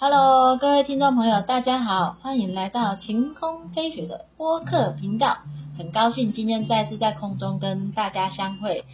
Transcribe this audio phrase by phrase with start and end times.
[0.00, 5.38] Hello，各位听众朋友，大家好，欢迎来到晴空飞雪的播客频道。
[5.76, 8.84] 很高兴今天再次在空中跟大家相会。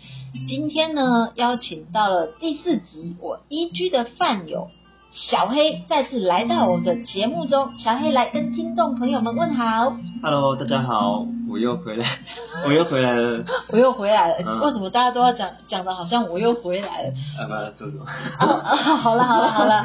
[0.48, 4.68] 今天呢，邀请到了第四集我一居的饭友
[5.12, 7.78] 小黑再次来到我们的节目中。
[7.78, 9.96] 小黑来跟听众朋友们问好。
[10.22, 12.06] Hello，大家好，我又回来，
[12.66, 13.44] 我又回来了。
[13.70, 17.08] 我又回来了，嗯为什么大家都要讲讲的好像我又回来了？
[17.38, 18.04] 啊，不要说什么？
[18.38, 19.84] 啊啊，好了好了好 了，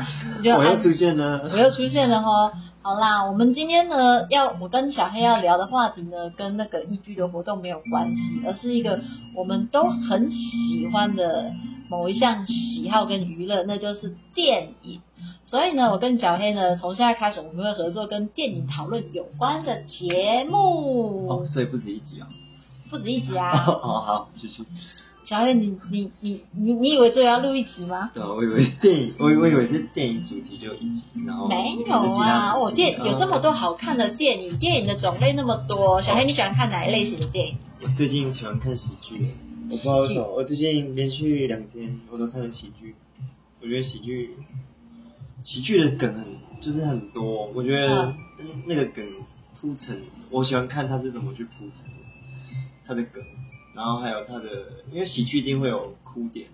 [0.57, 1.57] 我又出现了我。
[1.57, 2.51] 又出现了哦。
[2.81, 9.01] 好啦，我们今天呢，要我跟小黑要聊的话题呢，跟那个易居的活动没有关系，而是一个
[9.35, 11.51] 我们都很喜欢的
[11.89, 15.01] 某一项喜好跟娱乐，那就是电影。
[15.45, 22.27] 所以呢，我跟小黑呢，从现在开始，我们会合作跟电影讨论有关的节目，哦，所以不止一集哦。
[22.89, 24.01] 不止一集啊哦， 啊。
[24.05, 24.63] 好，继续。
[25.29, 28.09] 小黑，你你你你你以为这个要录一集吗？
[28.15, 36.01] 对啊，我以为电影，我以我以为是电影主题就一集，然后没有啊，哦，电有这么多好看的电影，电影的种类那么多。
[36.01, 37.57] 小黑，你喜欢看哪一类型的电影？
[37.83, 39.35] 我最近喜欢看喜剧，
[39.69, 42.95] 我不知道为什么，我最近连续两天我都看了喜剧。
[43.61, 44.31] 我觉得喜剧，
[45.43, 46.25] 喜剧的梗很
[46.59, 48.15] 就是很多，我觉得
[48.65, 49.05] 那个梗
[49.61, 51.85] 铺陈，我喜欢看他是怎么去铺陈
[52.87, 53.23] 他的梗，
[53.79, 56.49] 然后还有他的，因为喜剧一定会有哭点，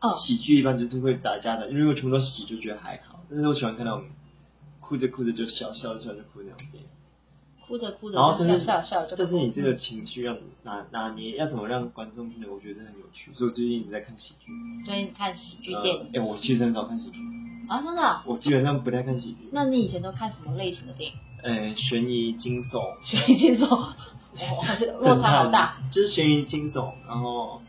[0.00, 4.04] 哦，喜剧一般就是会打架的，因为如果全部都喜就觉得还好，但是我喜欢看那种
[4.80, 6.88] 哭着哭着就笑，笑着笑着就哭那种电影。
[7.68, 9.16] 哭着哭着然后但是就笑笑笑就哭。
[9.18, 14.50] 但是你这个情绪要拿拿捏，要怎么让观众听得我觉得很有趣，所以我最近一直在看喜剧。
[14.86, 17.18] 最近看喜剧电影哎、我其实很少看喜剧，
[17.68, 18.24] 啊，真的啊？
[18.26, 19.50] 我基本上不太看喜剧。
[19.52, 21.16] 那你以前都看什么类型的电影？
[21.42, 23.92] 呃，悬疑惊悚，悬疑惊悚，
[25.00, 25.76] 落差好大。
[25.92, 27.60] 就是悬疑惊悚，然后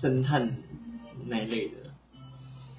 [0.00, 0.56] 侦探
[1.26, 1.74] 那一类的，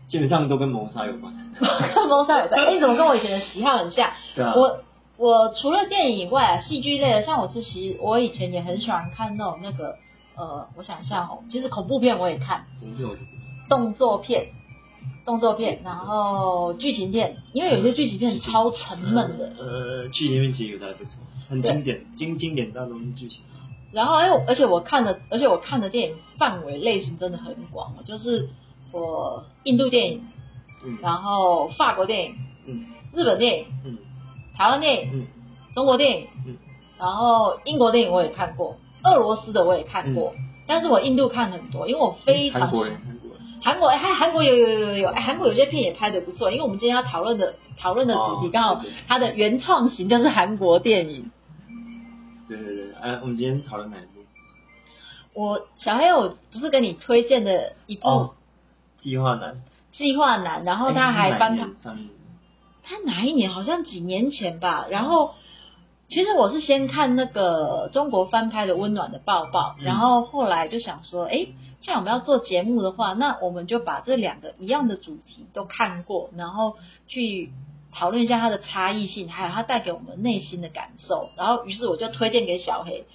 [0.08, 1.34] 基本上都跟谋杀有关。
[1.60, 4.12] 看 谋杀有关，哎，你怎么跟我以前的喜好很像？
[4.36, 4.80] 对啊，我
[5.18, 9.96] 我除了电影以外啊，戏剧类的，像我是其实我以前也很喜欢看那种那个
[10.36, 13.22] 呃，我想一下哦，其实恐怖片我也看，我就我就
[13.68, 14.48] 动作片、
[15.26, 21.16] 动作片，然后剧情片，因为有些剧情片超沉闷的，呃，剧情片其实有的还不错，
[21.50, 23.42] 很经典，经经典大都是剧情。
[23.92, 28.48] 然后哎，而且我看的，而且我看的电影范围类型真的很广，就是
[28.92, 30.28] 我印度电影，
[30.86, 32.36] 嗯然后法国电影、
[32.68, 33.98] 嗯日本电影、嗯
[34.56, 35.28] 台湾电影、嗯
[35.74, 36.58] 中国电影，嗯
[37.00, 40.36] 然后英国电影我也看过，俄罗斯的我也看过，
[40.68, 43.40] 但是我印度看很多，因为我非常嗯韩国人，韩国人。
[43.62, 51.32] 韩国哎，还韩国有有有有有，哎，韩国有些片也拍的不错，因为我们今天要讨论的讨论的主题哦刚好它的原创型就是韩国电影。
[52.50, 54.20] 对对对，哎、我们今天讨论哪一部？
[55.34, 58.34] 我小黑，我不是跟你推荐的一部哦，
[59.00, 59.62] 计划男。
[59.92, 61.68] 计划男，然后他还翻拍，
[62.84, 63.52] 他哪一年？
[63.52, 64.88] 好像几年前吧。
[64.90, 65.36] 然后
[66.10, 71.48] 其实我是先看那个中国翻拍的《温暖的抱抱》，嗯然后后来就想说，哎，
[71.82, 76.78] 既然我们要做节目的话，那我们就把这两个一样的主题都看过，然后
[77.08, 77.52] 去
[77.92, 81.30] 讨论一下它的差异性，还有它带给我们内心的感受。
[81.36, 83.06] 然后于是我就推荐给小黑。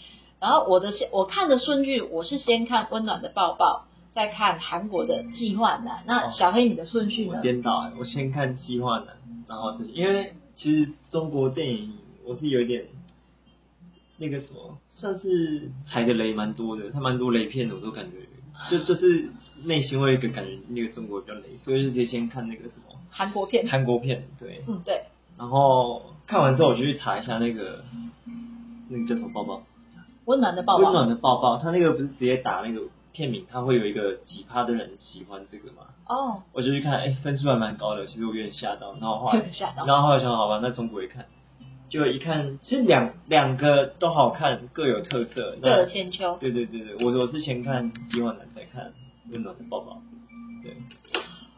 [0.41, 5.99] 然后我的先我看的顺序，我是先看《温暖的抱抱》，再看韩国的《计划男》。
[6.07, 7.41] 那哦小黑你的顺序我呢？
[7.41, 9.09] 颠倒哎、我先看计划男，
[9.49, 11.95] 然后就是，因为其实中国电影
[12.27, 12.87] 我是有一点
[14.19, 18.19] 那个什么，算是踩的雷蛮多的，它蛮多雷片的，我都感觉
[18.71, 19.31] 就就是
[19.65, 23.67] 内心会有一个感觉，那个中国比较累，所以就直接先看那个什么韩国片。
[23.69, 25.03] 韩国片，对，嗯，对。
[25.39, 27.83] 然后看完之后我就去查一下那个
[28.89, 29.63] 那个叫什么抱抱。
[30.27, 30.85] 温暖的抱抱。
[30.85, 32.83] 温暖的抱抱，他那个不是直接打那个
[33.13, 35.87] 片名，他会有一个几趴的人喜欢这个嘛？
[36.07, 41.27] 哦，我就去看，哎、分数还蛮高的，其实我有点吓到，然后后来 吓到然后后来想好吧，那中国也看，
[41.89, 45.57] 就一看，其实两两个都好看，各有特色。
[45.61, 46.37] 各有千秋。
[46.41, 48.87] 对对对对，我我是先看《计划男》再看
[49.31, 49.93] 《温暖的抱抱》，
[50.63, 50.77] 对，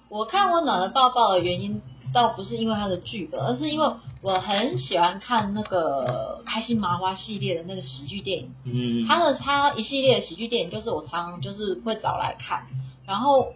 [0.09, 1.81] 我看温暖的抱抱的原因，
[2.15, 3.87] 倒不是因为它的剧本，而是因为
[4.23, 8.55] 我很喜欢看那个开心麻花系列的那个喜剧电影。
[8.65, 12.67] 嗯，它的它一系列的喜剧电影，就是我常常就是会找来看，
[13.07, 13.53] 然后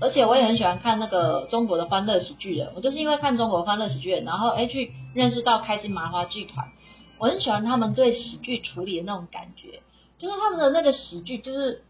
[0.00, 6.68] 而且我也很喜欢看那个中国的欢乐喜剧人，我就是因为看中国欢乐喜剧人，然后哎去认识到开心麻花剧团，
[7.18, 9.80] 我很喜欢他们对喜剧处理的那种感觉，
[10.18, 11.82] 就是他们的那个喜剧，就是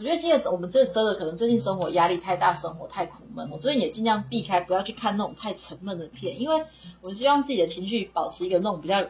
[0.00, 6.64] 我觉得现在我们这真的可能最近生活压力太大，生活太苦闷，我最近也尽量避开不要去看那种太沉闷的片，因为
[7.02, 9.02] 我希望自己的情绪保持一个那种比较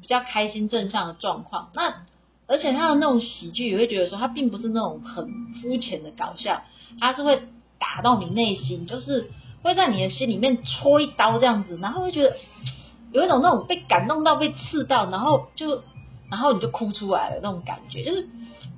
[0.00, 1.70] 比较开心正向的状况。
[1.74, 2.04] 那
[2.46, 5.26] 而且他的那种喜剧，也会觉得说，他并不是那种很
[5.60, 6.62] 肤浅的搞笑，
[7.00, 7.42] 他是会
[7.80, 9.28] 打到你内心，就是
[9.62, 12.36] 会在你的心里面戳一刀这样子，然后会觉得
[13.10, 15.82] 有一种那种被感动到、被刺到，然后就
[16.30, 18.28] 然后你就哭出来了那种感觉，就是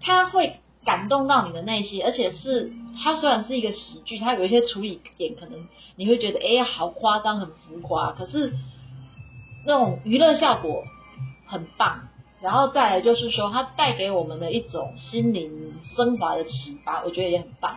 [0.01, 8.55] 他会感动到你的内心，而且是它虽然是一个喜剧，它有一些处理点可能你会觉得哎好夸张、很浮夸，可是
[9.67, 10.85] 那种娱乐效果
[11.47, 12.09] 很棒。
[12.41, 17.77] 然后再来就是说，它带给我们的一种心灵升华的启发，我觉得也很棒。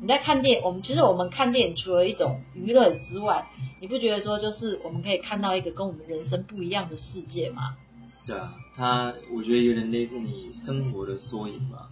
[0.00, 3.46] 你在看电影，我们其实我们看电影除了一种娱乐之外，
[3.80, 7.76] 你不觉得说就是我们可以看到一个跟我们人生不一样的世界吗？
[8.24, 11.88] 对啊，它我觉得有点类似你生活的缩影吧。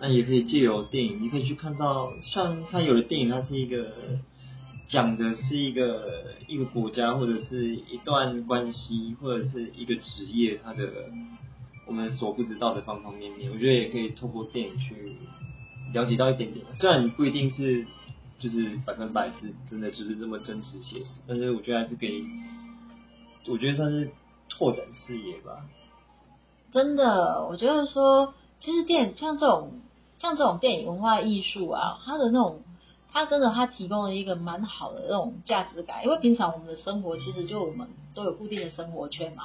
[0.00, 3.92] 那也可以借由电影，你可以去看到，像它有的电影，它是一个。
[4.90, 11.10] 讲的是一个一个国家或者是一段关系或者是一个职业，它的
[11.86, 15.14] 我们所不知道的方方面面，我觉得也可以透过电影去
[15.92, 16.64] 了解到一点点。
[16.74, 17.86] 虽然不一定是
[18.38, 22.24] 就是百分百是真的就是这么真实写实，但是我觉得还是给
[23.46, 24.10] 我觉得算是
[24.48, 25.66] 拓展视野吧。
[26.72, 29.82] 真的，我觉得说其实电影像这种
[30.18, 32.62] 像这种电影文化艺术啊，它的那种。
[33.10, 39.44] 它真的，它提供了一个蛮好的那种价值感，因为平常我们的生活其实就我们都有固定的生活圈嘛，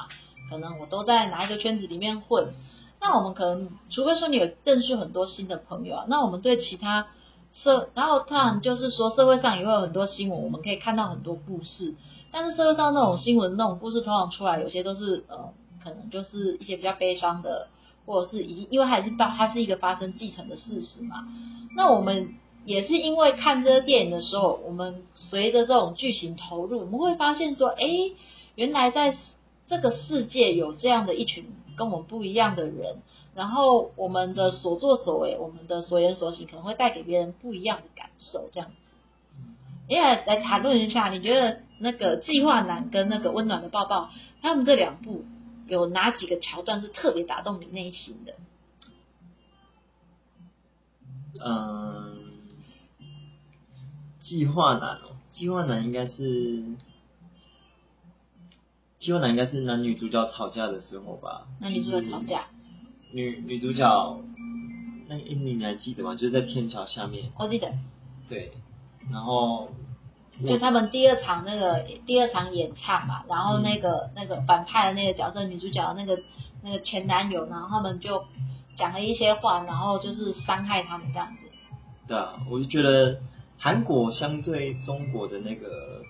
[0.50, 2.54] 可能我都在哪一个圈子里面混，
[3.00, 7.08] 那我们可能除非说你有认识很多新的朋友啊，那我们对其他
[7.54, 11.96] 社，然后当然就是说社会上也会有很多新闻，我们可以看到很多故事，
[12.34, 17.69] 但是社会上那种新闻那种故事通常出来，有些都是呃，可能就是一些比较悲伤的，
[18.06, 21.28] 或者是已经因为它是发它是一个发生继承的事实嘛，
[21.76, 22.36] 那我们。
[22.66, 27.86] 也是因为看这个电影的时候，我们随着这种剧情投入，我们会发现说，哎，
[28.56, 29.18] 原来在
[29.68, 31.46] 这个世界有这样的一群
[31.76, 33.00] 跟我们不一样的人，
[33.36, 38.76] 然后我们的所作所为，我们的所言所行，可能会带给别人不一样的感受，这样子。
[39.90, 44.10] 因为来谈论一下，你觉得那个计划男跟那个温暖的抱抱，
[44.42, 45.26] 他们这两部
[45.74, 48.36] 有哪几个桥段是特别打动你内心的？
[51.44, 52.24] 嗯。
[54.24, 56.64] 计划男哦，计划男应该是，
[58.98, 61.46] 计划男应该是男女主角吵架的时候吧？
[61.60, 62.48] 男女主角吵架？
[63.12, 64.22] 女女主角，
[65.08, 66.16] 那你你还记得吗？
[66.16, 67.31] 就是在天桥下面。
[67.38, 67.72] 我记得。
[68.30, 68.54] 对，
[69.12, 69.69] 然后。
[70.45, 76.19] 就他们第二场那个第二场演唱嘛，然后那个那个反派的那个角色女主角那个
[76.63, 78.25] 那个前男友，然后他们就
[78.75, 81.50] 讲了一些话，然后就是伤害他们这样子。
[82.07, 83.19] 对啊，我就觉得。
[83.56, 86.01] 韩国相对中国的那个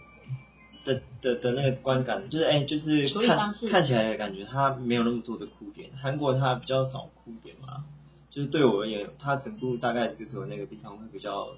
[0.84, 5.92] 的的的那个观感，就是哎，就是看看起来的感觉，他没有那么多的哭点。
[6.02, 7.84] 韩国他比较少哭点嘛，
[8.32, 11.50] 就是对我而言，他整部大概就是有那个地方会比较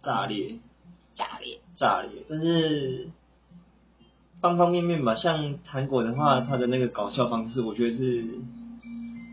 [0.00, 0.60] 炸裂，
[1.14, 2.24] 炸裂，炸裂。
[2.28, 3.08] 但是
[4.40, 8.24] 方方面面吧，像韩国的话，他的那个搞笑方式，我觉得是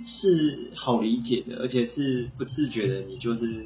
[0.05, 3.65] 是好理解的，而且是不自觉的，你就是。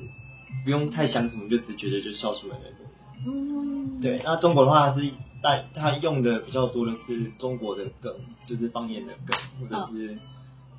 [0.64, 2.86] 不用太想什么，就只觉得就笑出来那种。
[3.26, 4.22] 嗯，对。
[4.24, 5.12] 那中国的话是
[5.42, 8.16] 带他用的比较多的是中国的梗，
[8.48, 10.18] 就是方言的梗，或者是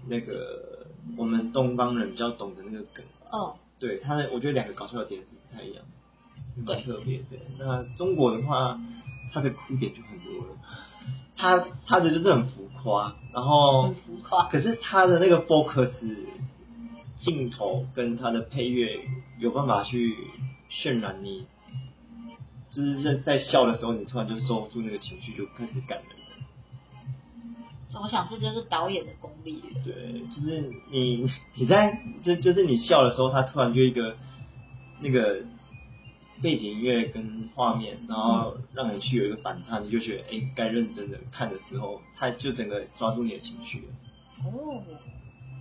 [0.09, 0.87] 那个
[1.19, 3.05] 我们东方人比较懂的那个梗。
[3.31, 3.57] 哦。
[3.79, 5.85] 对他，我觉得两个搞笑的点是不太一样，
[6.57, 7.39] 蛮特别的。
[7.59, 8.81] 那中国的话，
[9.33, 10.55] 他的哭点就很多了。
[11.37, 15.91] 他他的就是很浮夸，然后很浮夸，可是他的那个 focus。
[17.17, 18.99] 镜头跟他的配乐
[19.39, 20.17] 有办法去
[20.69, 21.47] 渲染你，
[22.71, 28.03] 就是在在笑的时候，你突然就收不住那个情绪，就开始感人了。
[28.03, 29.63] 我想这就是导演的功力。
[29.85, 34.17] 对，就是你你在就就是你笑的时候，他突然就一个
[35.01, 35.43] 那个
[36.45, 43.87] 背景音乐跟画面，然后让你去有一个反差，你就觉得哎，该认真的看的时候，他就整个抓住你的情绪了。
[44.45, 44.83] 哦，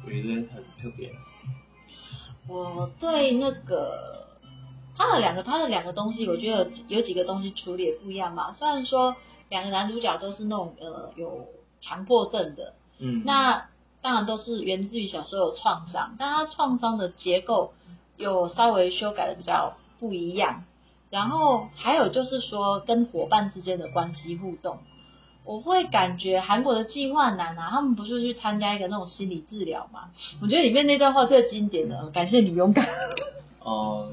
[0.05, 1.09] 我觉得很特别。
[2.49, 4.27] 我对那个
[4.97, 8.51] 他的两个他的两个东西，我觉得有几个东西处理也不一样嘛。
[8.51, 9.15] 虽然说
[9.47, 11.47] 两个男主角都是那种呃有
[11.79, 13.69] 强迫症的，嗯，那
[14.01, 17.73] 当然都是源自于小时候有创伤，但他创伤的结构
[18.17, 20.65] 有稍微修改的比较不一样。
[21.13, 24.79] 然后还有就是说跟伙伴之间的关系互动。
[25.45, 30.09] 我会感觉韩国的计划男啊，他们不是去参加一个那种心理治疗嘛？
[30.41, 32.87] 我觉得里面那段话最经典的，感谢你勇敢。
[33.59, 34.11] 哦，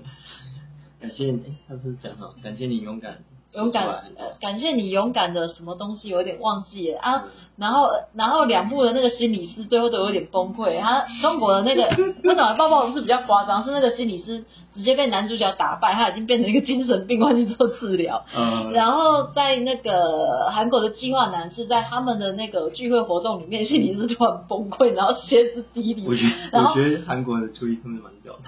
[1.01, 3.23] 感谢你，他是讲哈，感谢你勇敢
[3.55, 3.85] 勇敢，
[4.17, 7.25] 呃，感谢你勇敢的什么东西，有点忘记了啊。
[7.57, 10.79] 然后，然后两部的那个心理师最后都有点崩溃。
[10.81, 11.89] 他 中国的那个
[12.23, 18.25] 温暖抱抱是比较夸张，是那个心理师直接被男主角打败，他已经变成一个精神病患去做治疗。
[18.35, 18.71] 嗯。
[18.73, 26.07] 然后在那个韩国的计划男是在他们的那个聚会活动里面，心理师突然崩溃，然后歇斯底里。
[26.07, 28.45] 我觉得，我觉得韩国的处理真的蛮屌的，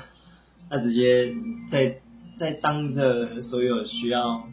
[0.71, 1.35] 他直接
[1.71, 1.97] 在
[2.39, 4.45] 在当着所有需要。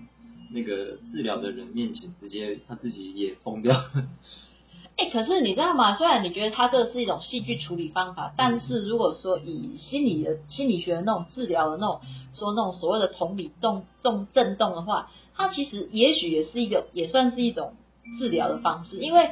[0.52, 3.76] 那个治疗的人面前，直接他自己也疯掉。
[4.98, 5.96] 哎，可是你知道吗？
[5.96, 12.02] 虽然你觉得他这是一种戏剧处理方法，但是如果说以心理的心理学的那种治疗的那种
[12.34, 17.74] 说那种所谓的同理动动震动的话，它其实也许也是一个也算是一种
[18.20, 19.30] 治疗的方式，因为。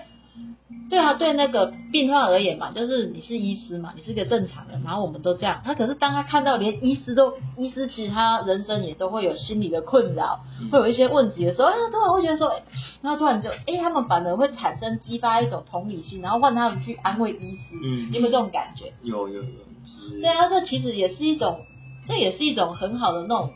[0.90, 5.62] 对啊，对那个病患而言嘛，就是你是医师嘛，你是个正常人，然后我们都这样。
[5.66, 10.40] 他可是当他看到连医师都，医师其实他人生也都会有心理的困扰，
[10.72, 12.54] 会有一些问题的时候，他突然会觉得说，
[13.02, 17.76] 然后突然就，哎，他们反而会产生激发一种同理心，然后换他们去安慰医师。
[17.84, 18.94] 嗯，有没有这种感觉？
[19.04, 19.50] 有有有。
[20.22, 21.60] 对啊，这其实也是一种，
[22.08, 23.52] 这也是一种很好的那种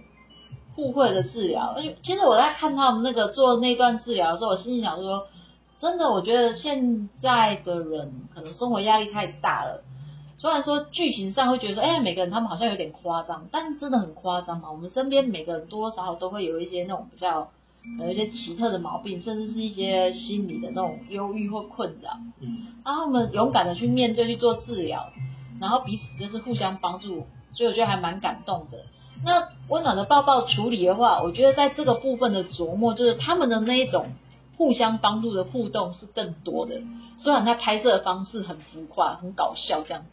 [0.76, 1.74] 互惠的治疗。
[1.78, 5.28] 而且，其实我在看他们那个做那段治疗的时候，我心里想说。
[5.82, 9.84] 真的，我觉得现在的人可能生活压力太大了。
[10.38, 14.72] 虽然说剧情上会觉得说，哎，每个人他们好像有点夸张，但真的很夸张嘛。
[14.72, 17.50] 我们身边每个人多多少少都会有一些那种比较
[18.00, 22.12] 有一些奇特的毛病，甚至是一些心理的那种忧郁或困扰。
[22.40, 22.68] 嗯。
[22.86, 25.10] 然后我们勇敢的去面对去做治疗，
[25.60, 28.78] 然后彼此就是互相帮助，所以我觉得还蛮感动的。
[29.26, 34.06] 那温暖的抱抱处理的话，我觉得在这个部分的琢磨，就是他们的那一种。
[34.58, 36.82] 互相帮助的互动是更多的，
[37.18, 40.10] 虽然他拍摄的方式很浮夸、很搞笑，这样子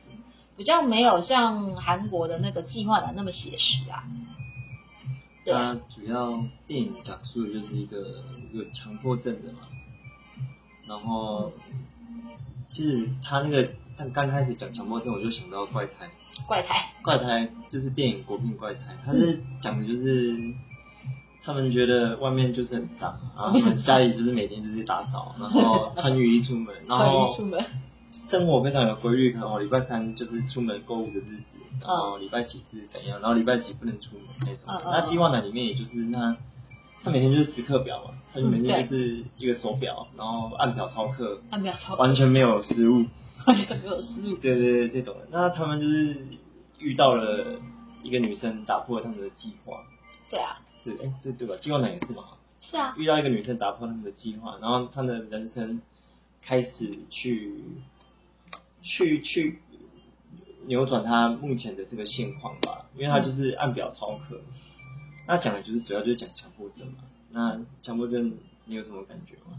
[0.56, 4.04] 比较没有像韩国的那个计划的那么写实啊。
[5.44, 7.96] 它主要电影讲述的就是一个
[8.52, 9.60] 有强迫症的嘛，
[10.86, 11.52] 然后
[12.70, 16.10] 其实他那个但刚开始讲强迫症，我就想到怪胎。
[16.46, 16.92] 怪胎。
[17.02, 20.54] 怪胎就是电影国片怪胎，他是讲的就是。
[21.48, 27.34] 他们觉得外面就是很脏， 然后家里就是每天就是打扫，然后穿雨衣出门， 然后
[28.30, 29.30] 生活非常有规律。
[29.32, 34.82] 可能礼拜三就是出门购物的日子，然后礼拜几是怎样，然后礼拜几不能出门那种。
[34.92, 36.36] 那计划男里面也就是那，
[37.02, 43.06] 他每天就是时刻表嘛，他每天就是一个手表，然后按表操课，按表操，完全没有失误，
[43.46, 44.36] 完全没有失误。
[44.36, 45.16] 对对对，这种。
[45.30, 46.14] 那他们就是
[46.78, 47.58] 遇到了
[48.02, 49.78] 一个女生，打破了他们的计划。
[50.28, 50.58] 对啊。
[50.82, 51.56] 对，哎，对对吧？
[51.60, 52.24] 计划男也是嘛。
[52.60, 52.94] 是啊。
[52.96, 55.80] 遇到一个女生，打破他们的计划，然后他的人生
[56.42, 57.62] 开始去
[58.82, 59.58] 去去
[60.66, 64.40] 扭转他目前的这个现况吧，因为他就是按表操课。
[65.26, 66.98] 那讲的就是主要就是讲强迫症嘛。
[67.30, 69.58] 那强迫症你有什么感觉吗？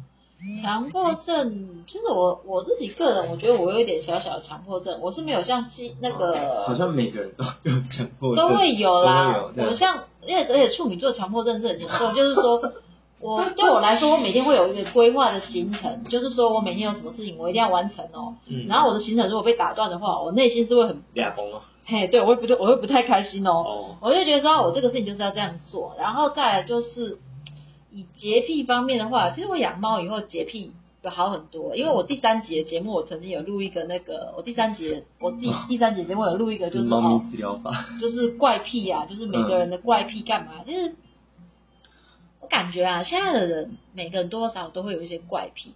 [0.64, 9.52] 强迫症，其实我我自己个人，我觉得我有一点小小的强迫症，我是没有像基那个，好像每个人都有强迫症，都会有啦。
[9.58, 12.62] 我像，因为而且处女座强迫症是很严重，就是说
[13.20, 18.36] 我对我来说，我每天会有一个规划的行程，就是说我每天有什么事情，我一定要完成哦。
[18.48, 18.68] 嗯。
[18.68, 21.62] 然后我的行程如果被打断的话，我内心是会很哑公啊。
[21.86, 23.52] 嘿，对我会不对，我会不太开心哦。
[23.52, 23.96] 哦。
[24.02, 27.18] 我就觉得说，我这个事情就是要这样做，然后再来就是。
[27.92, 31.76] 以洁癖方面的话，其实我养猫以后洁癖有好很多。
[31.76, 40.64] 因为我第三集的节目，我曾经有录一个那个，我第三集我自己第三集节目有录一个，就是猫咪治疗法，就是怪癖啊，就是每个人的怪癖干嘛？
[40.66, 40.96] 就是
[42.42, 45.74] 我感觉啊，现在的人每个人多少都会有一些怪癖，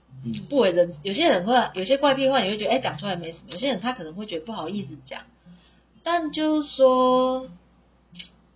[0.50, 0.96] 不为人。
[1.04, 5.22] 有些人会有些怪癖的话，你会觉得哎讲出来没什么；有些人他可能会觉得不好意思讲。
[6.06, 7.48] 但就是说，我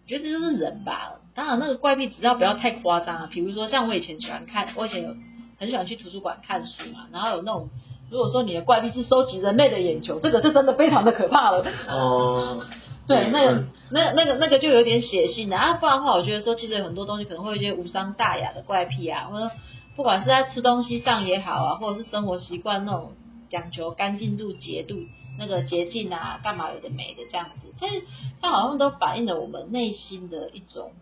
[0.05, 1.21] 觉得这就是人吧。
[1.33, 3.29] 当然，那个怪癖只要不要太夸张啊。
[3.31, 5.15] 比如说，像我以前喜欢看，我以前有
[5.57, 7.07] 很喜欢去图书馆看书嘛。
[7.11, 7.69] 然后有那种，
[8.09, 11.65] 如果说你的怪癖是收集人类的眼球，这个是真的非常的可怕了。
[11.89, 12.65] 哦。
[13.07, 15.73] 对，那个、那、那个、那个就有点血腥的啊。
[15.73, 19.49] 不然的话，我觉得说，其实有很多东西可能会有一些无伤大雅的怪癖啊，或者
[19.95, 23.13] 不管是在吃东西上也好啊，或者是生活习惯那种
[23.49, 24.95] 讲求干净度、洁度。
[25.39, 28.03] 那个捷径啊，干嘛有的没的这样子，其实
[28.41, 30.93] 它好像都反映了我们内心的一种。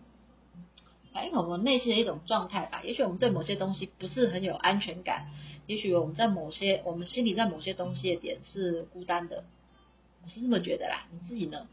[1.15, 2.81] 反映我们内心的一种状态吧。
[2.83, 5.27] 也许我们对某些东西不是很有安全感，
[5.65, 9.45] 也许我们在某些我们心里在某些东西的点是孤单的，
[10.21, 11.07] 我是这么觉得啦。
[11.13, 11.67] 你自己呢？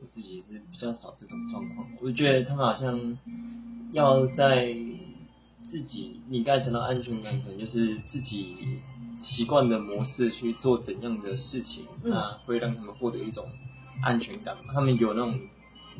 [0.00, 1.86] 我自己是比较少这种状况。
[2.02, 3.16] 我觉得他们好像
[3.92, 4.74] 要在
[5.70, 8.80] 自己，你刚才讲到安全感，可能就是自己
[9.22, 13.48] 习惯的模式去做怎样的事情，那会让他们获得一种
[14.02, 14.74] 安全感嘛。
[14.74, 15.38] 他们有那种。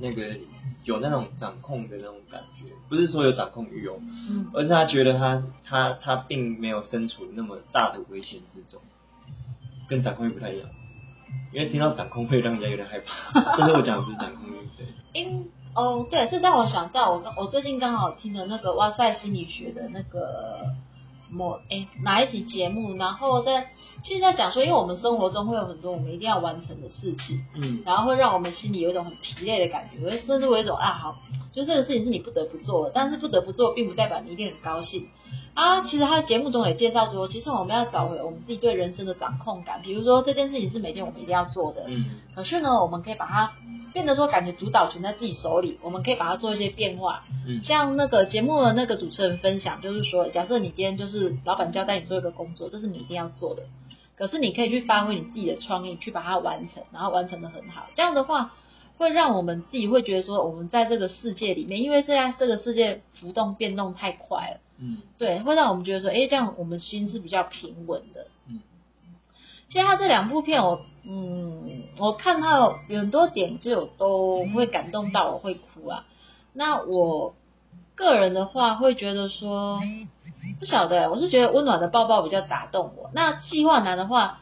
[0.01, 0.37] 那个
[0.85, 8.81] 有那种掌控的那种感觉，不是说有掌控欲哦，嗯，而是他觉得他他他并没有身处那么大的危险之中，
[9.89, 10.69] 跟掌控欲不太一样。
[11.53, 14.87] 因为听到掌控会让人家有点害怕， 但是我讲的不是掌控欲，对。
[15.13, 20.75] 因哦，对，这让我想到我刚我最近刚好听的那个哇塞心理学的那个
[21.31, 23.69] 某哎哪一集节目，然后在
[24.03, 27.83] 其实在讲说，因为我们生活中会有很多我们一定要完成的事情，嗯。
[27.85, 31.17] 然后会让我们心里有一种很疲累的感觉，会甚至会有一种啊好，
[31.59, 35.09] 就这个事情是你不得不做的，但是不得不做，并不代表你一定很高兴
[35.55, 35.81] 啊。
[35.89, 42.05] 其实他的节目中也介绍说，其实我们要找回我们自己对人生的掌控感，比如说这件事情是每天我们一定要做的，嗯
[42.37, 43.55] 可是呢，我们可以把它
[43.93, 47.25] 变得说感觉主导权在自己手里，我们可以把它做一些变化。
[47.49, 53.65] 嗯像那个节目的那个主持人分享，就是说，假设你今天就是老板交代你做一个工作，这是你一定要做的，
[54.17, 57.87] 可是你可以去发挥你自己的创意，去把它完成，然后完成的很好。
[57.97, 58.53] 这样的话，
[58.99, 68.27] 会让我们自己会觉得说，我们在这个世界里面，因为现在这个世界浮动变动太快了，嗯对，会让我们觉得说，哎，这样我们心是比较平稳的。
[68.49, 68.61] 嗯
[69.71, 76.07] 其实他这两部片我，嗯，我看到有很多点就都会感动到我会哭啊。
[76.55, 77.35] 那我
[77.95, 79.79] 个人的话会觉得说，
[80.59, 83.11] 不晓得，我是觉得温暖的抱抱比较打动我。
[83.13, 84.41] 那计划男的话，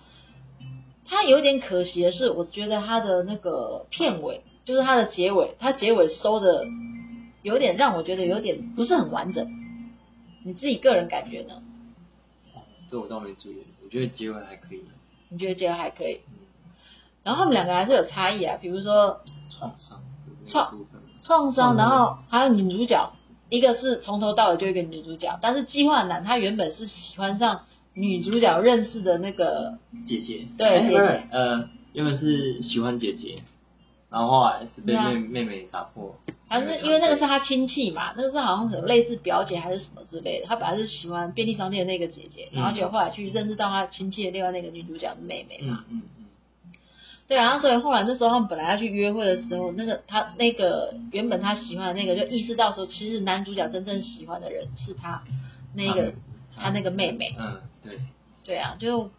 [1.09, 6.67] 他有点可惜的是，我觉得它的那个片尾，就是它的结尾，它结尾收的
[7.43, 9.49] 有点让我觉得有点不是很完整。
[10.45, 11.63] 你自己个人感觉呢？
[12.55, 14.83] 哦这我倒没注意，我觉得结尾还可以。
[15.29, 16.21] 你觉得结尾还可以？
[16.29, 16.39] 嗯，
[17.25, 19.21] 然后他们两个还是有差异啊，比如说
[19.51, 20.01] 创伤
[20.47, 20.73] 创，
[21.23, 23.13] 创伤，嗯然后还有女主角，
[23.49, 27.65] 一个是从头到尾就一个女主角，但是计划男他原本是喜欢上
[27.97, 31.23] 女主角认识的那个，姐姐，对姐姐。
[31.31, 33.39] 呃，原本是喜欢姐姐，
[34.11, 36.15] 然后后来是被妹妹妹打破，
[36.47, 42.61] 还是因为那个是他亲戚嘛，那个是好像有类似表姐还是什么之类的，他本来是喜欢便利商店的那个姐姐，嗯。
[42.61, 46.03] 然后结果后来去认识到他亲戚的另外那个女主角的妹妹嘛，嗯嗯。
[46.19, 46.75] 嗯，
[47.29, 55.23] 对啊，然后所以后来那时候他们本来要去约会的时候，那个他那个原本他喜欢的那个就意识到说，其实男主角真正喜欢的人是他
[55.75, 56.13] 那个
[56.55, 57.35] 他那个妹妹。
[57.39, 57.99] 嗯，对，
[58.45, 59.11] 对啊，就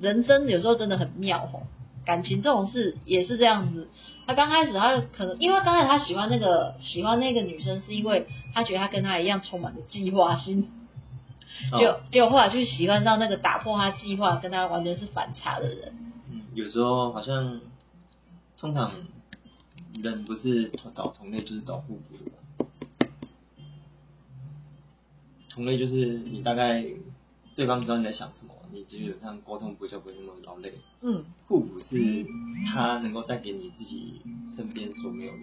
[0.00, 1.62] 人生有时候真的很妙吼，
[2.04, 3.88] 感情这种事也是这样子。
[4.26, 10.70] 他刚开始他可能因为刚开始他喜欢那个喜欢那个女生，是因为他觉得他跟他一样充满了计划心，
[11.72, 15.94] 哦就结果后来去喜欢上那个打破他计划跟他完全是反差的人。
[16.30, 17.60] 嗯，有时候好像，
[18.58, 18.92] 通常
[20.02, 22.02] 人不是找同类就是找互补
[25.48, 26.84] 同类就是你大概
[27.58, 30.72] 对方知道你在想什么，你基本上沟通不就不会那么劳累。
[31.00, 32.24] 嗯，互补是
[32.72, 34.20] 他能够带给你自己
[34.54, 35.38] 身边所没有的，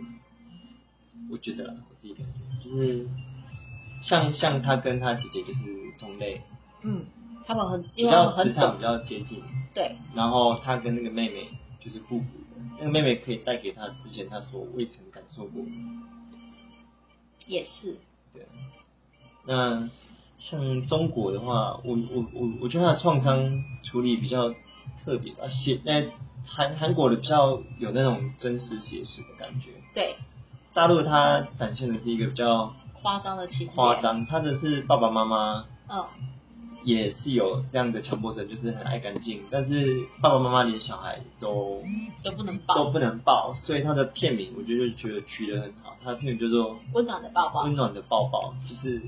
[1.30, 3.06] 我觉得啦我自己感觉就是
[4.01, 5.60] 像像他跟他姐姐就是
[5.99, 6.41] 同类，
[6.84, 7.06] 嗯，
[7.45, 11.49] 他们很比较磁很懂，场比较接近，对，然后他跟那个妹妹
[11.82, 12.25] 就是互补
[12.56, 15.69] 的，那个妹妹可以带给他之前他所未曾感受过的，
[17.45, 17.97] 也是，
[18.32, 18.47] 对。
[19.45, 19.89] 那
[20.38, 24.50] 像中国的话，我我我我觉得他的创伤处理比较
[25.04, 26.04] 特别吧，写那
[26.48, 30.15] 韩韩国的比较有那种真实写实的感觉，对，
[30.74, 36.06] 大陆它展现的是一个比较夸张的情节，夸，张，他的是爸爸妈妈嗯，
[36.84, 41.82] 也是有这样的强迫症，就是很爱干净，但是爸爸妈妈连小孩都
[42.24, 49.02] 都不能抱，都不能抱，所以他的片名我觉得就觉得取得很好，他的片名叫做温暖的抱抱《温，暖的抱抱》，就是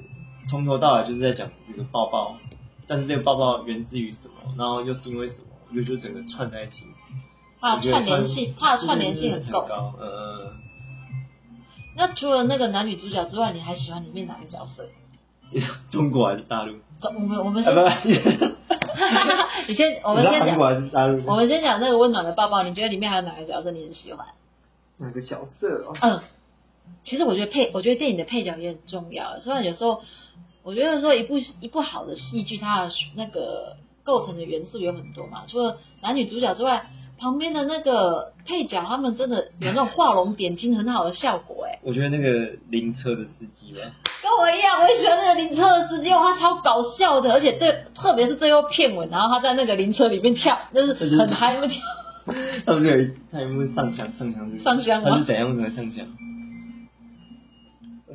[0.49, 2.37] 从头到尾就是在讲这个抱抱，
[2.87, 6.83] 但是这个抱抱源自于什么，然后又是因为什么，我觉得就整个串在一起，
[7.59, 9.51] 它的串联性，它的串联性很。
[9.51, 10.53] 高，呃，
[11.95, 14.87] 那除了那个男女主角之外，你还喜欢里面哪个角色？
[15.91, 16.75] 中国还是大陆？
[16.99, 18.11] 这我们我们啊 先，
[19.67, 21.23] 你先，我们先讲韩国，还是大陆？
[21.25, 22.63] 我们先讲那个温暖的抱抱。
[22.63, 24.25] 你觉得里面还有哪个角色你很喜欢？
[24.97, 25.95] 哪个角色哦？
[26.01, 26.21] 嗯，
[27.05, 29.39] 其实我觉得配，我觉得电影的配角也很重要。
[29.41, 30.01] 虽然有时候，
[30.67, 43.79] 我觉得说一部一部好的戏剧，它的那个构成的元素有很多嘛，除了男女主角之外，旁边的那个配角，他们真的有那种画龙点睛很好的效果、哎，我觉得那个灵车的司机吧，
[44.21, 51.77] 跟我一样，我也喜欢那个灵车的司机，哇，他超搞笑的，而且最特别是最后片尾，然后他在那个灵车里面跳，就是很嗨，那么跳。
[52.65, 56.05] 他不是有一他有没有上香上香是上香吗他是怎样的上香？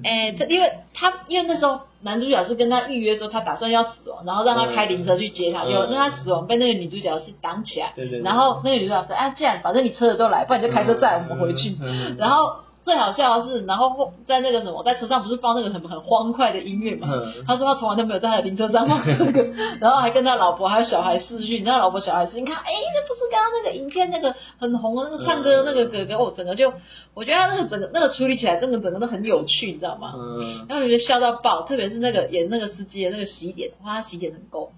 [0.04, 11.76] 哎、他因为他因为那时候男主角是跟他预约说他打算要死亡，然后让他开灵车去接他，嗯结果让他死亡被那个女主角是挡起来，对对对然后那个女主角说啊，既然反正你车子都来，不然你就开车载我们回去。
[12.18, 17.08] 然后最好笑的是，然后在那个什么，在车上不是放那个很很欢快的音乐嘛？
[17.46, 19.44] 他说他从来都没有在他的灵车上放这个，
[19.80, 26.72] 然后还跟他老婆还有小孩视讯，你知道老婆小孩视讯，看，哎，这不是刚刚那个影片那个很红的那个唱歌那个哥哥，我整个就，
[27.14, 30.12] 我觉得他那个整个那个处理起来，真的整个都很有趣，你知道吗？
[30.16, 30.66] 嗯。
[30.68, 34.72] 然后我觉得笑到爆，特别是那个演那个司机的那个洗点，哇，他洗点很够。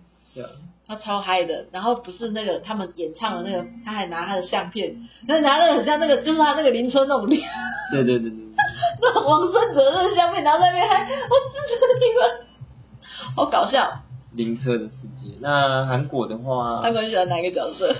[0.86, 0.96] 对。
[0.96, 4.94] 他超嗨的，然后不是那个他们演唱的那个，他还拿他的相片，
[5.26, 7.48] 他拿那个很像那个，就是他那个林春那种脸。
[7.90, 8.38] 对对对对。
[9.00, 12.46] 那王胜哲那个相片拿在那边，还 我支持你们，
[13.36, 14.00] 好搞笑。
[14.32, 17.94] 灵车的世界，那韩国的话，韩国喜欢哪个角色？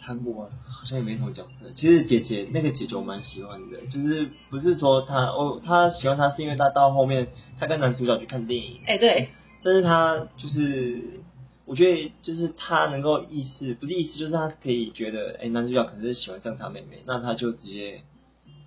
[0.00, 1.70] 韩国好像也没什么角色。
[1.74, 8.80] 其实姐姐那个姐姐我蛮喜欢的，就是不是说她哦，她喜欢她是因为她到后面她跟男主角去看电影。
[8.86, 9.28] 哎，对。
[9.62, 11.20] 但是她就是，
[11.68, 18.00] 我觉得就是他能够意识，不是意识，就是他可以觉得，哎，男主角可能是喜欢上他妹妹，那他就直接。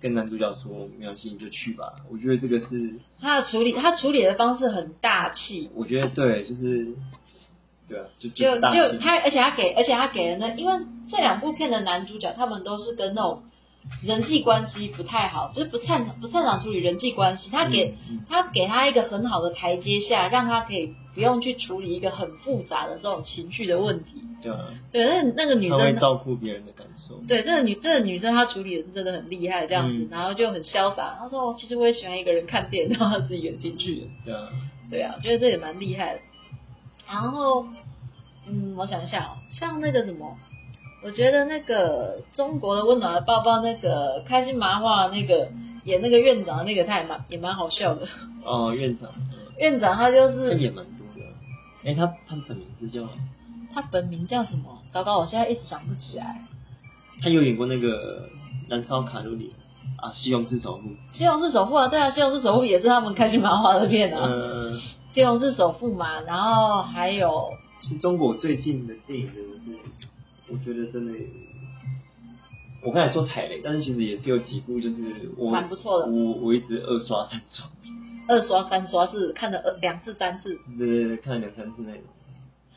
[0.00, 1.94] 跟男主角说没关系，你就去吧。
[2.10, 5.70] 我觉得这个是他的处理，他处理的方式很大气。
[5.76, 6.88] 我觉得对，就是
[7.86, 8.60] 对啊，就就就
[8.98, 10.72] 他，而且他给，而且他给人的，因为
[11.08, 13.44] 这两部片的男主角他们都是跟那种
[14.02, 17.50] 人际关系不太好，就是不擅不擅长处理人际关系。
[17.50, 17.94] 他给
[18.28, 20.94] 他给他一个很好的台阶下，让他可以。
[21.14, 24.22] 不用去处理一个很复杂的这种情绪的问题。
[24.42, 24.60] 对啊。
[24.90, 27.16] 对，那那个女生会照顾别人的感受。
[27.28, 31.18] 对，这个女这个女生她处理的是真的很厉害，这样子，然后就很潇洒。
[31.20, 34.48] 她说：“其实我也喜欢一个人看电影，然后自己演进去的。”对啊。
[34.90, 36.20] 对啊，我觉得这也蛮厉害的。
[37.06, 37.66] 然后，
[38.48, 40.38] 嗯，我想一下哦，像那个什么，
[41.04, 45.48] 我觉得那个中国的温暖的抱抱，那个开心麻花那个
[45.84, 48.06] 演那个院长那个，他也蛮也蛮好笑的。
[48.44, 49.10] 哦，院长。
[49.58, 50.56] 院长他就是。
[50.58, 51.22] 也蛮多的。
[51.84, 53.08] 哎，他他本名字叫？
[53.74, 54.78] 他本名叫什么？
[54.92, 56.44] 糟糕，我现在一直想不起来。
[57.20, 58.28] 他有演过那个
[58.70, 59.52] 《燃烧卡路里》
[60.04, 60.88] 啊，《西红柿首富》。
[61.10, 64.28] 西红柿首富啊，对啊，西红柿首富也是他们开心麻花的片啊。
[64.30, 64.80] 嗯。
[65.14, 67.54] 西红柿首富嘛，然后还有。
[67.80, 69.26] 是中国最近的电影
[70.52, 71.18] 我觉得真的，
[72.82, 77.66] 我刚才说踩雷，但是其实也是有几部就是我蛮不错的，我我一直二刷三刷。
[78.28, 82.02] 二刷三刷是看了二两次三次，对对对，看了两三次那种。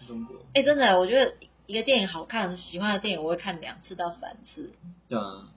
[0.07, 0.37] 中国。
[0.53, 1.33] 哎，真的，我觉得
[1.67, 4.71] 一个电影好看，喜欢的电影我会看两次到三次。
[5.09, 5.49] 对啊。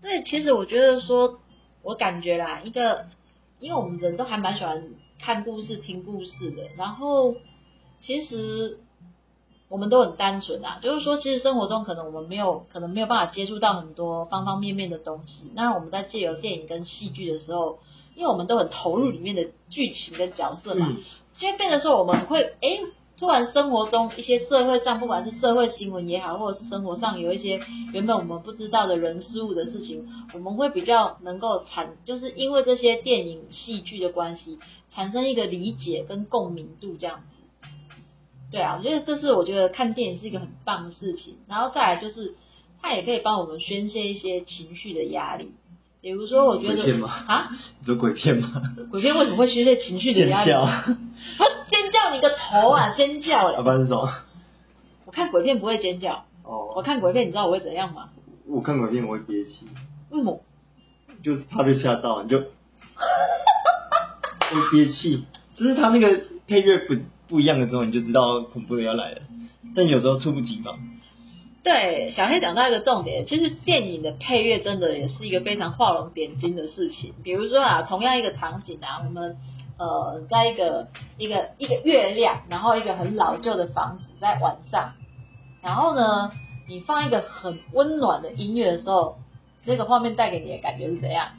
[0.00, 1.40] 对，其实我觉得说，
[1.82, 3.06] 我感觉啦，一个，
[3.58, 4.84] 因为我们人都还蛮喜欢
[5.18, 6.68] 看故事、听故事的。
[6.76, 7.34] 然后，
[8.02, 8.78] 其实
[9.68, 15.50] 我们都很单纯啊，就是说，其实生活中可能我们没有，可能没有办法接触到很多方方面面的东西。
[15.54, 17.78] 那我们在借由电影跟戏剧的时候。
[18.18, 20.96] 因为我们都很投入里面的剧情跟角色嘛，
[21.34, 22.78] 所以变得说我们会哎，
[23.18, 27.60] 突然生活中一些社会上，不管是社会新闻也好，或者是生活上有一些
[27.92, 34.58] 原本我们不知道的人事物的事情，我们会比较能够产，就是因为这些电影戏剧的关系，
[34.94, 37.35] 产生一个理解跟共鸣度这样子。
[38.50, 42.34] 对啊，我觉得这是我觉得看电影是一个很棒的事情，然后再来就是
[42.80, 45.52] 它也可以帮我们宣泄一些情绪的压力。
[46.02, 47.48] 比如说，我觉得啊，
[47.80, 48.62] 你说鬼片吗？
[48.92, 50.52] 鬼片为什么会宣泄情绪的压力？
[50.52, 52.90] 他 尖叫你个头啊！
[52.96, 53.58] 尖叫嘞！
[53.60, 54.08] 一般是什么？
[55.04, 56.24] 我看鬼片不会尖叫。
[56.44, 56.72] 哦。
[56.76, 58.10] 我看鬼片，你知道我会怎样吗？
[58.46, 59.66] 我看鬼片我会憋气。
[60.10, 60.40] 为什么？
[61.24, 62.46] 就是怕被吓到，你就会
[64.70, 65.24] 憋气。
[65.56, 66.94] 就是他那个配乐不
[67.28, 69.22] 不一样的时候，你就知道恐怖的要来了。
[69.74, 70.78] 但有时候猝不及防。
[71.62, 77.12] 对，小黑讲到一个重点，其实电影的配乐真的也是一个非常画龙点睛的事情。
[77.24, 79.36] 比如说啊，同样一个场景啊，我们
[79.76, 80.86] 呃在一个
[81.18, 84.92] 一个一个月亮，然后一个很老旧的房子在晚上，
[85.60, 86.30] 然后呢，
[86.68, 89.18] 你放一个很温暖的音乐的时候，
[89.64, 91.30] 这个画面带给你的感觉是怎样？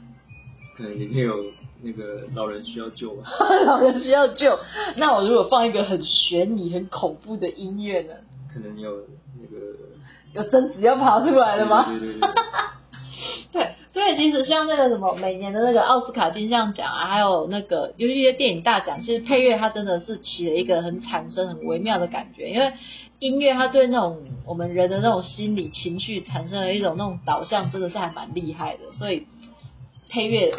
[0.76, 1.34] 可能里面有
[1.82, 3.22] 那个老人需要救吗。
[3.66, 4.58] 老人需要救，
[4.96, 8.14] 那我如果放一个很悬疑、很恐怖的音乐呢？
[8.52, 8.90] 可能有
[9.40, 9.64] 那个。
[10.34, 11.86] 有贞子要跑出来了吗？
[11.88, 12.28] 对对对。
[13.50, 22.74] 对，所以其实像那个什么，每年的那个奥斯卡金像奖啊，还有那个有一些电影大奖，其实配乐它真的是起了一个很产生很微妙的感觉，因为
[23.18, 28.92] 音乐它对那种我们人的那种心理情绪产生了一种那种导向，真的是还蛮厉害的。
[28.92, 29.26] 所以
[30.10, 30.54] 配乐、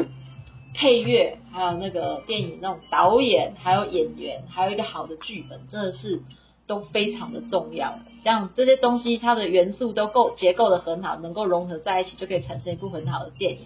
[0.73, 6.21] 配乐还有那个电影那种导演，还有演员，还有一个好的剧本，真的是。
[6.67, 13.61] 都非常的重要，像这些东西，它的元素都够结构的很好，能够融合在一起，就可以产生一部很好的电影。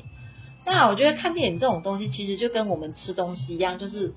[0.65, 4.13] 那我觉得看电影这种东西，其实就跟我们吃东西一样，就是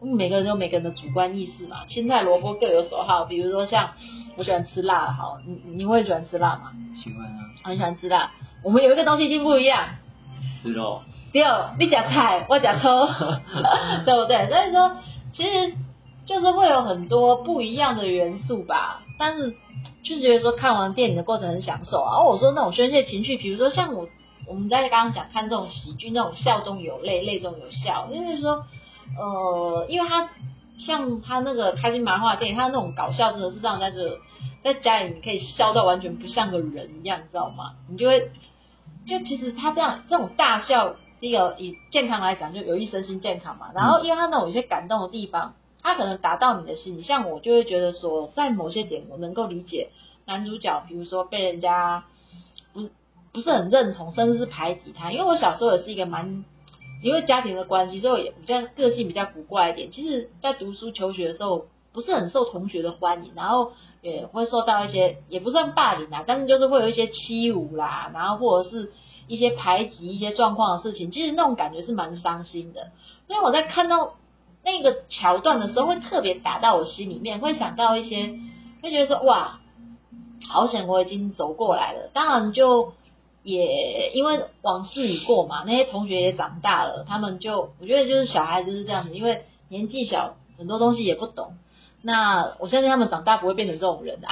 [0.00, 3.24] 每个人有每个人的主观意识嘛，青菜萝卜各有所好。
[3.24, 3.94] 比如说像
[4.36, 6.74] 我喜欢吃辣，好，你你会喜欢吃辣吗？
[7.02, 8.30] 喜欢啊，很喜欢吃辣。
[8.62, 9.84] 我们有一个东西一定不一样，
[10.62, 11.02] 吃肉。
[11.36, 11.44] 对，
[11.78, 13.06] 你讲菜，我讲车，
[14.06, 14.48] 对不对？
[14.48, 14.96] 所以说，
[15.34, 15.74] 其实
[16.24, 19.02] 就是会有很多不一样的元素吧。
[19.18, 19.54] 但是
[20.02, 22.24] 就是觉得说看完电影的过程很享受啊。
[22.24, 24.08] 我说那种宣泄情绪，比如说像我
[24.48, 28.64] 我们在刚刚讲看这种喜剧，那种笑中有泪，泪中有笑，就是说，
[29.18, 30.30] 呃，因为他
[30.78, 34.18] 像他那个开心麻花电影，他那种搞笑真的是让人家就
[34.64, 37.72] 在家里你可以笑到完全不像个人一样，你知道吗？
[37.90, 38.30] 你就会
[39.06, 40.96] 就其实他这样这种大笑。
[41.26, 43.72] 第一个以健康来讲，就有益身心健康嘛。
[43.74, 47.02] 然后因为他那种有些感动的地方，他可能达到你的心里。
[47.02, 49.88] 像我就会觉得说，在某些点我能够理解
[50.24, 52.04] 男主角，比如说被人家
[52.72, 52.88] 不
[53.32, 55.10] 不是很认同，甚至是排挤他。
[55.10, 56.44] 因为我小时候也是一个蛮
[57.02, 59.90] 因为家庭的关系，所以也比较个性比较古怪一点。
[59.90, 68.92] 其实，在读书求学的时候，不是很受同学的欢迎，然后也会受到一些也不算霸凌啊，但是就是会有一些欺侮啦，然后或者是。
[69.28, 72.92] 一些排挤、一些状况的事情，其实那种感觉是蛮伤心的。
[73.26, 74.14] 所以我在看到
[74.64, 78.38] 那个桥段的时候，会特别打到我心里面，会想到一些，
[78.82, 79.60] 会觉得说哇，
[80.48, 82.10] 好险我已经走过来了。
[82.12, 82.92] 当然就
[83.42, 91.54] 也因为往事已过嘛，那些同学也长大了，他们就我觉得就是小孩就是这样子，因为年纪小，很多东西也不懂。
[92.02, 94.30] 那我相信他们长大不会变成这种人啊。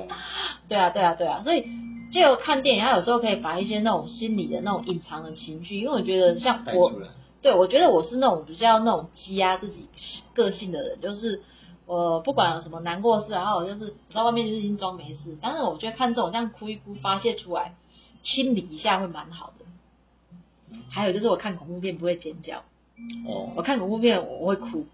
[0.68, 1.66] 对啊，对啊，对啊，所以。
[2.10, 6.92] 借由看电影，他有时候可以把一些那种心理的那种隐藏的情绪，因为我觉得像我，
[7.42, 9.88] 对我觉得我是那种比较那种积压自己
[10.34, 11.42] 个性的人，就是
[11.86, 17.74] 我不管有什么难过事，然后我就是在外面就是已经装没事，但是我觉得看这种这样哭一哭发泄出来，
[18.22, 19.64] 清理一下会蛮好的。
[20.90, 22.58] 还有就是我看恐怖片不会尖叫，
[23.26, 24.86] 哦，我看恐怖片我会哭，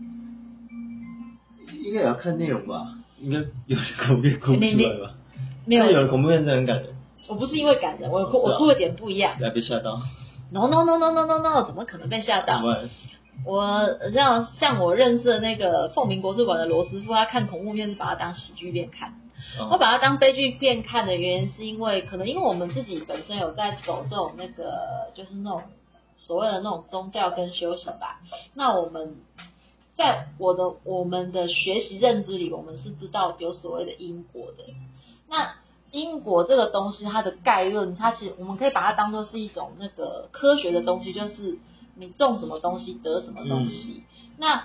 [1.85, 2.97] 应该也要看内容吧？
[3.21, 5.15] 应该有恐怖片哭不出来吧？
[5.67, 6.94] 没有，有的恐怖片真的很感人。
[7.29, 9.41] 我不是因为感人，我哭我哭的点不一样。
[9.41, 10.01] 来被吓到
[10.51, 12.63] ？No No No No No No No，怎么可能被吓到？
[13.45, 19.15] 我像像我认识的那个凤鸣国术馆的罗师傅，他看恐怖片是把它当喜剧片看。
[19.71, 25.63] 我把它当悲剧片看的原因，是因为可能因为我们自己本身有在走这种那个就是那种
[26.17, 28.21] 所谓的那种宗教跟修行吧。
[28.55, 29.17] 那我们
[29.97, 34.65] 在我的我们的学习认知里，我们是知道有所谓的因果的。
[35.29, 35.55] 那
[35.95, 41.57] 因果这个东西，它的概论，它其实我们可以把它当做是一种那个科学的东西，就是
[41.95, 44.03] 你种什么东西得什么东西。
[44.37, 44.65] 那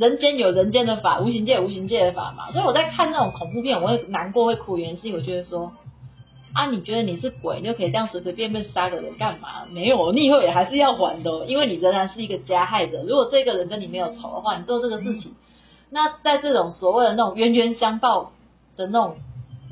[0.00, 2.50] 人间有人间的法，无形界有无形界的法嘛。
[2.50, 5.72] 所以我在看那种恐怖片，我会难过会哭，原因是我觉得说，
[6.52, 9.64] 啊，你觉得你是鬼，你就可以这样随随便便杀个人干嘛？
[9.70, 13.04] 没有，你以后也还是要还的，因为你仍然是一个加害者。
[13.04, 15.36] 如果这个人跟你没有仇的话，你做这个事情，
[15.88, 18.32] 那在这种所谓的那种冤冤相报
[18.76, 19.18] 的那种。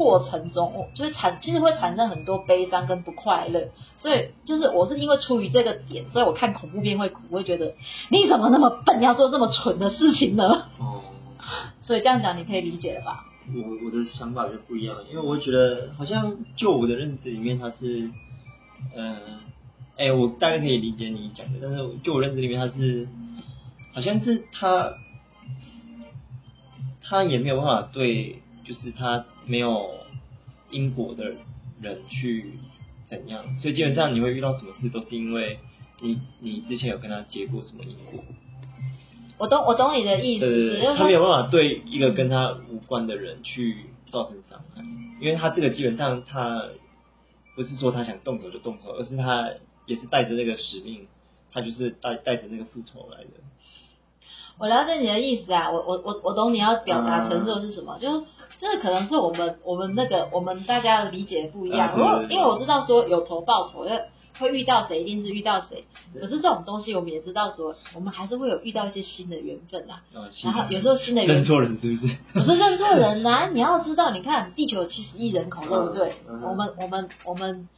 [0.01, 7.75] 过程中，就是产其实会产生很多悲伤跟不快乐，所以就是我是因为出于这个点，所以我看恐怖片会哭，会觉得
[8.09, 10.69] 你怎么那么笨，要做这么蠢的事情呢？
[10.79, 11.03] 哦，
[11.85, 13.27] 所以这样讲你可以理解了吧？
[13.55, 18.11] 我我的想法就不一样，因为我觉得好像就我的认知里面，他是，
[18.97, 19.17] 嗯，
[19.99, 23.07] 哎，我大概可以理解你讲的，但是就我认知里面，他是
[23.93, 24.95] 好像是他
[27.03, 28.41] 他也没有办法对。
[28.63, 29.91] 就是他没有
[30.71, 31.35] 因果的
[31.83, 32.53] 人去
[33.09, 35.59] 怎样，所以基本上你会遇到什么事，都是因为
[36.01, 38.23] 你你之前有跟他结过什么因果。
[39.39, 44.85] 我懂我懂你的意思，他没有办法对一个跟他无关的人去造成伤害，
[45.21, 46.69] 因为他这个基本上他
[47.57, 49.51] 不是说他想动手就动手，而是他
[49.87, 51.09] 也是带着那个使命，
[51.51, 53.31] 他就是带带着那个复仇来的。
[54.59, 58.25] 我了解你的意思啊，我我我我懂你要表达陈述是什么，就是。
[58.61, 64.03] 这可能是我们我们那个我们大家的理解不一样，因为因为我知道说有仇报仇，会
[64.41, 65.85] 会遇到谁一定是遇到谁，
[66.19, 70.03] 可是这种东西我们也知道说，我们还是会有遇到一些新的缘分啊，
[70.43, 72.17] 然后有时候新的缘认错人是不是？
[72.33, 76.15] 不是认错人啊，你要知道，你看地球七十亿人口，对不对？
[76.27, 77.69] 我们我们我们。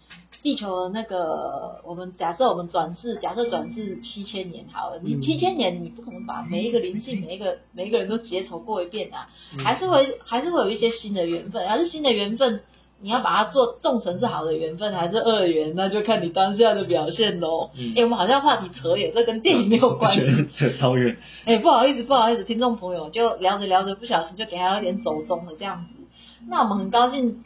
[0.42, 9.29] 地球的那个，我们假设我们转世，假设转世七千年好了，你七千年你不可能把每一个灵性，每一个每一个人都结仇过一遍啊，
[9.62, 12.61] 还是会还是会有一些新的缘分，而是新的缘分，
[13.02, 17.70] 你要把它做种成是好的缘分还是恶缘，那就看你当下的表现喽。
[17.96, 21.16] 哎，我们好像话题扯远，这跟电影没有关系，扯超远。
[21.44, 26.04] 哎，不好意思，不好意思，听众朋友，就聊着聊着不小心就给他有点走中了这样子，
[26.48, 27.42] 那我们很高兴。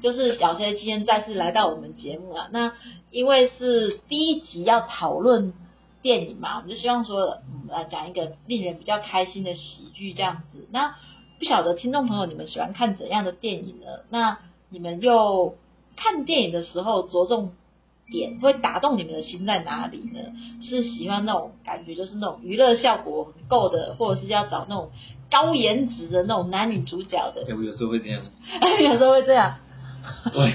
[0.00, 2.72] 就是小 C 今天再次来到我们节目啊，那
[3.10, 5.52] 因为是第一集要讨论
[6.02, 10.68] 电影嘛，我们就希望说，嗯，来讲一个令人比较开心的喜剧这样子。
[10.70, 10.94] 那
[11.40, 13.86] 不晓得听众朋友你们喜欢看怎样的电影呢？
[14.08, 14.38] 那
[14.70, 15.56] 你们又
[15.96, 17.52] 看电影的时候着重
[18.10, 20.20] 点会打动你们的心在哪里呢？
[20.62, 24.90] 是喜欢那种感觉，就是那种娱乐效果很够的，或者是要找那种
[25.30, 27.44] 高颜值的那种男女主角的？
[27.48, 28.22] 哎，我有时候会这样，
[28.80, 29.56] 有时候会这样。
[30.32, 30.52] 对，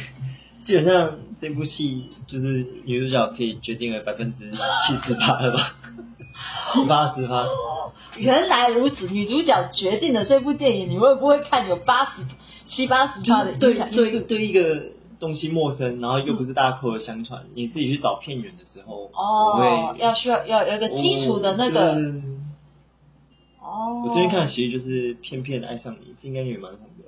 [0.66, 5.76] 基本上这部戏就是女主角可以决定了百分之七十八了吧，
[6.74, 7.46] 七八十八。
[8.18, 12.12] 原来如此，女主角决定了这部电影，你会不会看有八十
[12.68, 14.84] 七八十趴的影响因对对一个
[15.20, 21.96] 东西陌生，然后又不是大家口耳相传，你自己去找片源的时候，哦，要需要要有一个基础的那个。
[23.60, 24.04] 哦。
[24.06, 27.06] 我最近看的其实就是《偏偏爱上你》，这应该也蛮红的。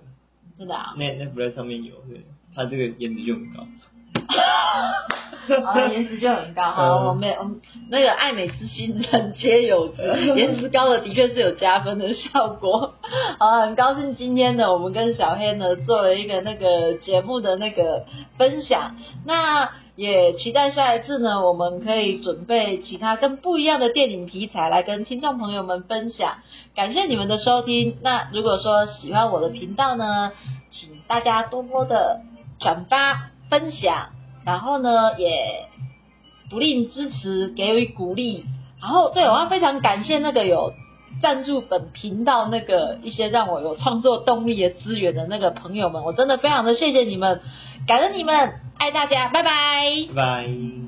[0.58, 0.96] 真的啊。
[0.98, 3.68] 那那不在上面有，对，他这个颜值就很高。
[5.66, 10.02] 啊，颜值就很高哈，我们我们那个爱美之心人皆有之，
[10.36, 12.94] 颜值高的的确是有加分的效果。
[13.38, 18.06] 好， 很高兴今天呢，我们跟小黑呢做了一个那个节目的那个
[18.38, 26.40] 分享，那也期待下一次呢，我们可以准备其他跟不一样的电影题材来跟听众朋友们分享。
[26.76, 30.32] 感谢你们的收听，那如果说喜欢我的频道呢，
[30.72, 32.22] 请大家多多的
[32.60, 34.14] 转发分享。
[34.46, 35.66] 然后呢，也
[36.50, 38.46] 不吝支持，给予鼓励。
[38.80, 40.74] 然后，对我要非常感谢那个有
[41.22, 47.42] 赞助本频道那个一些让我有创作动力的资源的那个朋友们，我真的非常的谢谢你们，
[47.88, 50.76] 感恩你们，爱大家，拜拜，拜拜。